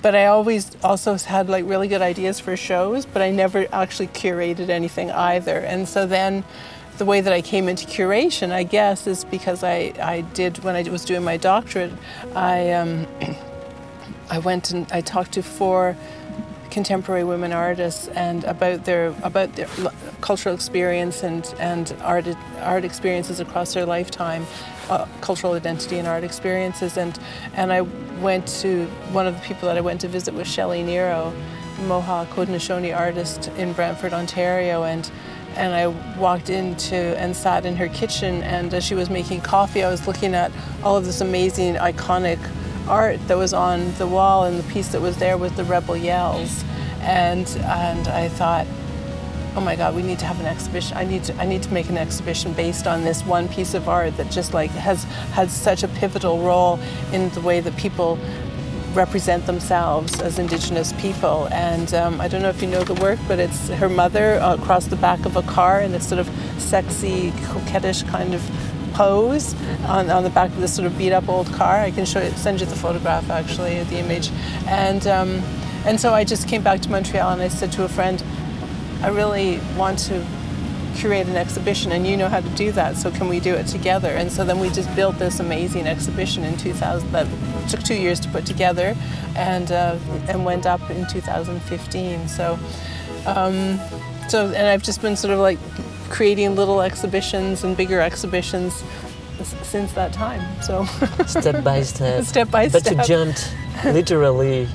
[0.00, 4.08] but i always also had like really good ideas for shows but i never actually
[4.08, 5.58] curated anything either.
[5.58, 6.44] And so then
[6.98, 10.74] the way that I came into curation, I guess, is because I, I did when
[10.74, 11.92] I was doing my doctorate,
[12.34, 13.06] I um,
[14.30, 15.96] I went and I talked to four
[16.70, 19.68] contemporary women artists and about their about their
[20.20, 22.26] cultural experience and and art
[22.60, 24.46] art experiences across their lifetime,
[24.90, 26.96] uh, cultural identity and art experiences.
[26.96, 27.18] And
[27.54, 27.82] and I
[28.20, 31.32] went to one of the people that I went to visit was Shelley Niro,
[31.86, 34.84] Mohawk Haudenosaunee artist in Brantford, Ontario.
[34.84, 35.10] And
[35.56, 35.88] and I
[36.18, 38.42] walked into and sat in her kitchen.
[38.42, 40.52] And as she was making coffee I was looking at
[40.82, 42.38] all of this amazing iconic
[42.88, 45.96] art that was on the wall and the piece that was there was the Rebel
[45.96, 46.64] Yells.
[47.00, 48.66] And, and I thought,
[49.56, 50.96] oh my God, we need to have an exhibition.
[50.96, 53.88] I need to, I need to make an exhibition based on this one piece of
[53.88, 56.78] art that just like has had such a pivotal role
[57.12, 58.18] in the way that people
[58.94, 61.48] represent themselves as Indigenous people.
[61.50, 64.86] And um, I don't know if you know the work, but it's her mother across
[64.86, 66.28] the back of a car in this sort of
[66.58, 68.42] sexy, coquettish kind of
[68.98, 71.76] pose on, on the back of this sort of beat up old car.
[71.76, 74.30] I can show you, send you the photograph actually, the image.
[74.66, 75.30] And, um,
[75.86, 78.22] and so I just came back to Montreal and I said to a friend,
[79.02, 80.26] I really want to
[80.96, 83.68] curate an exhibition and you know how to do that so can we do it
[83.68, 87.28] together and so then we just built this amazing exhibition in 2000 that
[87.68, 88.96] took two years to put together,
[89.36, 89.96] and uh,
[90.28, 92.28] and went up in 2015.
[92.28, 92.58] So,
[93.26, 93.78] um,
[94.28, 95.58] so and I've just been sort of like
[96.10, 98.82] creating little exhibitions and bigger exhibitions
[99.62, 100.42] since that time.
[100.62, 100.84] So
[101.26, 102.24] step by step.
[102.24, 102.96] step by but step.
[102.96, 103.54] But you jumped
[103.84, 104.68] literally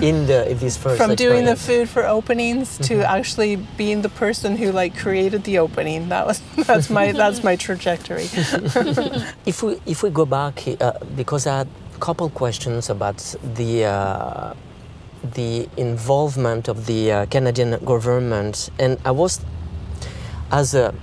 [0.00, 3.18] in the in this first from doing the food for openings to Mm-hmm.
[3.18, 6.08] actually being the person who like created the opening.
[6.08, 8.26] That was that's my that's my trajectory.
[9.46, 13.18] If we if we go back, uh, because I had a couple questions about
[13.54, 14.54] the uh,
[15.34, 19.40] the involvement of the uh, Canadian government, and I was
[20.52, 20.94] as a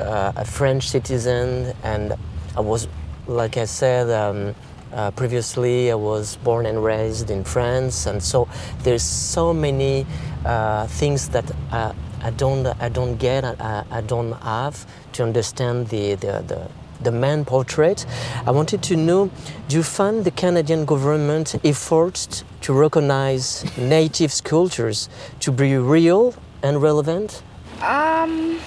[0.00, 2.14] uh, a French citizen, and
[2.56, 2.88] I was,
[3.26, 4.54] like I said um,
[4.92, 8.48] uh, previously, I was born and raised in France, and so
[8.82, 10.06] there's so many
[10.44, 15.88] uh, things that uh, I don't I don't get, I, I don't have to understand
[15.88, 16.70] the the, the
[17.02, 18.06] the man portrait.
[18.46, 19.30] I wanted to know,
[19.68, 25.08] do you find the Canadian government efforts to recognize native cultures
[25.40, 27.42] to be real and relevant?
[27.80, 28.60] Um,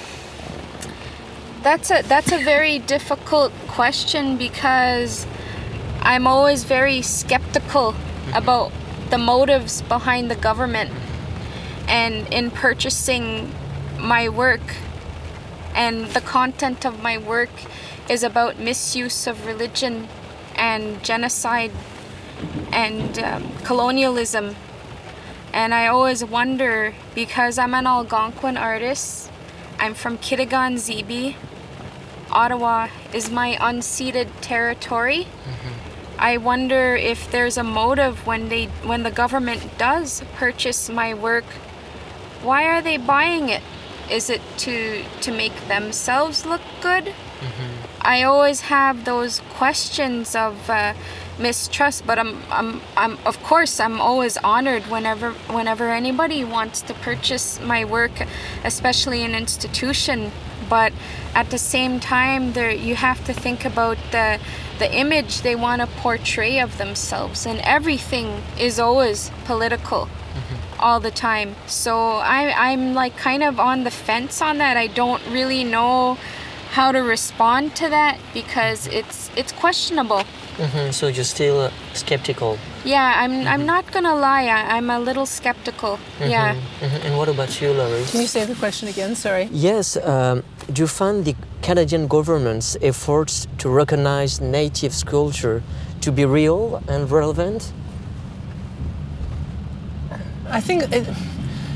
[1.62, 5.28] that's a that's a very difficult question because
[6.02, 7.96] I'm always very skeptical
[8.34, 8.72] about
[9.12, 10.92] the motives behind the government
[11.88, 13.52] and in purchasing
[14.00, 14.76] my work.
[15.76, 17.52] And the content of my work
[18.10, 20.08] is about misuse of religion
[20.56, 21.72] and genocide
[22.72, 24.56] and um, colonialism
[25.54, 29.32] and I always wonder because I'm an Algonquin artist,
[29.80, 31.36] I'm from Kitigan Zibi.
[32.32, 35.28] Ottawa is my unceded territory.
[36.18, 41.46] I wonder if there's a motive when they when the government does purchase my work.
[42.42, 43.62] Why are they buying it?
[44.10, 47.14] Is it to to make themselves look good?
[48.02, 50.94] I always have those questions of uh,
[51.40, 56.94] mistrust, but I'm, I'm, I'm, of course, I'm always honored whenever, whenever anybody wants to
[56.94, 58.12] purchase my work,
[58.64, 60.32] especially an institution.
[60.70, 60.94] But
[61.36, 64.40] at the same time, there you have to think about the,
[64.80, 70.80] the image they want to portray of themselves, and everything is always political mm-hmm.
[70.80, 71.56] all the time.
[71.68, 74.78] So I, I'm like kind of on the fence on that.
[74.78, 76.18] I don't really know
[76.72, 80.24] how to respond to that because it's it's questionable.
[80.58, 82.58] Mhm, So you're still uh, skeptical.
[82.86, 84.46] Yeah, I'm I'm not gonna lie.
[84.46, 85.98] I, I'm a little skeptical.
[86.20, 86.56] Yeah.
[86.82, 87.06] Mhm.
[87.06, 88.04] And what about you, Lori?
[88.12, 89.16] Can you say the question again?
[89.16, 89.50] Sorry.
[89.52, 95.62] Yes, um, do you find the Canadian government's efforts to recognize native culture
[96.02, 97.74] to be real and relevant?
[100.52, 101.08] I think it,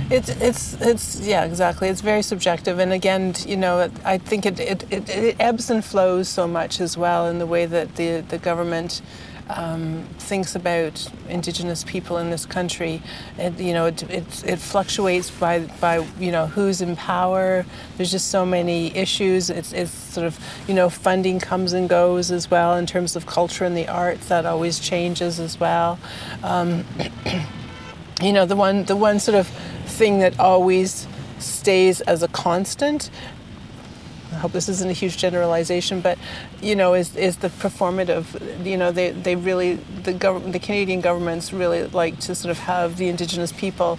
[0.09, 1.89] it's it's it's yeah exactly.
[1.89, 5.83] It's very subjective, and again, you know, I think it it, it, it ebbs and
[5.83, 9.01] flows so much as well in the way that the the government.
[9.49, 13.01] Um, thinks about Indigenous people in this country,
[13.37, 17.65] it, you know, it, it, it fluctuates by, by, you know, who's in power.
[17.95, 19.49] There's just so many issues.
[19.49, 20.37] It's, it's sort of,
[20.67, 24.27] you know, funding comes and goes as well in terms of culture and the arts.
[24.27, 25.97] That always changes as well.
[26.43, 26.83] Um,
[28.21, 29.47] you know the one the one sort of
[29.85, 31.07] thing that always
[31.39, 33.09] stays as a constant
[34.31, 36.19] I hope this isn't a huge generalization, but
[36.61, 38.65] you know, is, is the performative.
[38.65, 42.59] You know, they, they really the gov- the Canadian governments really like to sort of
[42.59, 43.97] have the Indigenous people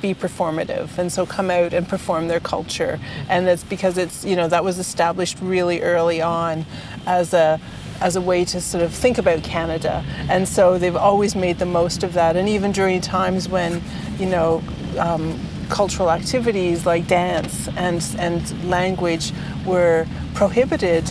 [0.00, 2.98] be performative, and so come out and perform their culture,
[3.28, 6.64] and that's because it's you know that was established really early on
[7.06, 7.60] as a
[8.00, 11.66] as a way to sort of think about Canada, and so they've always made the
[11.66, 13.82] most of that, and even during times when
[14.18, 14.62] you know.
[14.98, 15.38] Um,
[15.70, 19.32] cultural activities like dance and, and language
[19.64, 21.06] were prohibited,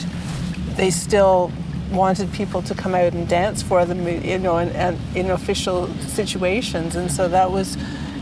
[0.76, 1.50] they still
[1.92, 5.88] wanted people to come out and dance for them, you know, and, and in official
[6.00, 6.96] situations.
[6.96, 7.78] And so that was,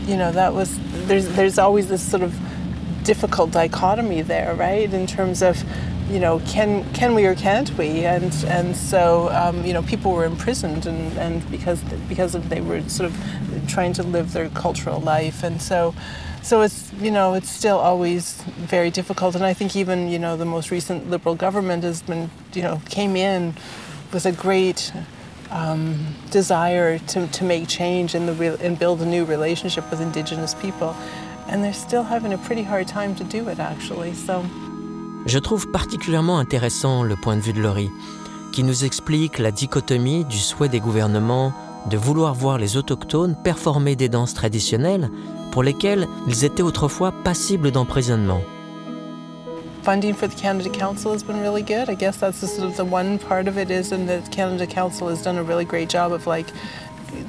[0.06, 2.38] you know, that was, there's, there's always this sort of
[3.04, 4.92] difficult dichotomy there, right?
[4.92, 5.62] In terms of,
[6.10, 8.04] you know, can can we or can't we?
[8.04, 12.60] And and so um, you know, people were imprisoned, and, and because because of they
[12.60, 15.94] were sort of trying to live their cultural life, and so
[16.42, 19.34] so it's you know it's still always very difficult.
[19.34, 22.80] And I think even you know the most recent Liberal government has been you know
[22.88, 23.54] came in
[24.12, 24.92] with a great
[25.50, 30.00] um, desire to, to make change and the real, and build a new relationship with
[30.00, 30.96] Indigenous people,
[31.48, 34.14] and they're still having a pretty hard time to do it actually.
[34.14, 34.46] So.
[35.26, 37.90] Je trouve particulièrement intéressant le point de vue de Laurie,
[38.52, 41.52] qui nous explique la dichotomie du souhait des gouvernements
[41.90, 45.10] de vouloir voir les autochtones performer des danses traditionnelles
[45.52, 48.40] pour lesquelles ils étaient autrefois passibles d'emprisonnement.
[49.88, 51.88] funding for the Canada Council has been really good.
[51.88, 54.66] I guess that's the, sort of the one part of it is, and the Canada
[54.66, 56.48] Council has done a really great job of like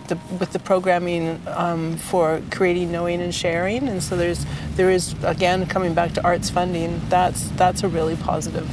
[0.07, 3.88] the, with the programming um, for creating knowing and sharing.
[3.88, 8.15] And so there's there is again coming back to arts funding that's that's a really
[8.15, 8.69] positive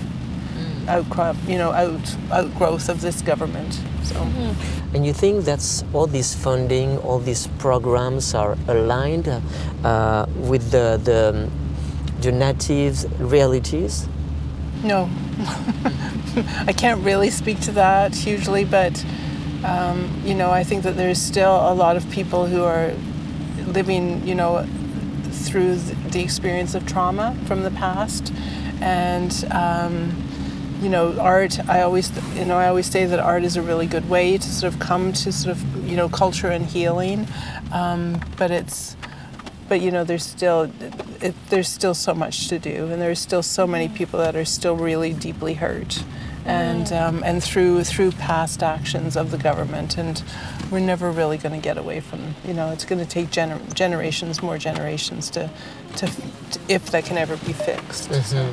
[0.89, 4.23] outcrop you know out outgrowth of this government so.
[4.95, 11.01] And you think that's all this funding, all these programs are aligned uh, with the,
[11.03, 11.51] the,
[12.21, 14.09] the natives' realities?
[14.85, 15.11] no.
[16.67, 19.05] I can't really speak to that hugely but
[19.65, 22.93] um, you know I think that there's still a lot of people who are
[23.67, 24.67] living you know
[25.31, 28.33] through the experience of trauma from the past.
[28.81, 30.23] And um,
[30.83, 33.87] you know art i always you know i always say that art is a really
[33.87, 37.27] good way to sort of come to sort of you know culture and healing.
[37.73, 38.97] Um, but it's
[39.69, 40.71] but you know there's still
[41.21, 42.87] it, there's still so much to do.
[42.87, 46.03] And there's still so many people that are still really deeply hurt
[46.47, 50.23] and um, and through through past actions of the government and
[50.71, 53.75] we're never really going to get away from you know it's going to take gener-
[53.75, 55.51] generations more generations to,
[55.97, 56.07] to
[56.51, 58.49] to if that can ever be fixed so.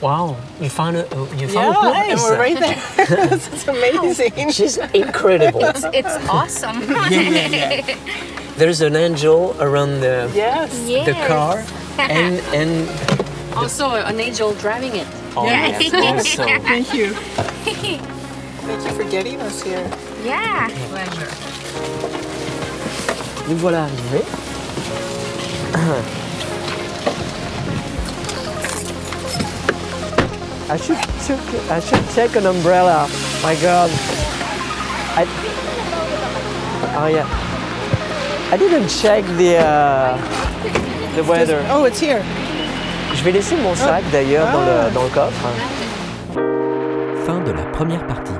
[0.00, 1.10] Wow, you found it.
[1.38, 2.10] you yeah found a place.
[2.10, 2.76] and we're right there
[3.32, 5.62] it's amazing She's incredible.
[5.64, 6.82] It's awesome.
[7.10, 7.96] Yeah, yeah.
[8.56, 11.64] There's an angel around the, yes the car
[11.98, 12.88] and, and
[13.56, 15.06] Also, an angel driving it.
[15.36, 16.44] Oh, yes, also.
[16.62, 19.90] thank you thank you for getting us here
[20.24, 20.68] yeah.
[20.88, 21.28] Pleasure.
[23.46, 24.24] Nous voilà arrivés.
[30.70, 31.38] I should, check,
[31.70, 33.06] I should check an umbrella.
[33.42, 33.90] My God.
[35.16, 35.26] I,
[36.96, 37.28] oh yeah.
[38.50, 40.16] I didn't check the, uh,
[41.16, 41.62] the weather.
[41.68, 42.24] oh it's here
[43.14, 45.48] Je vais laisser mon sac d'ailleurs dans, le, dans le coffre.
[47.24, 48.32] Fin de la première partie.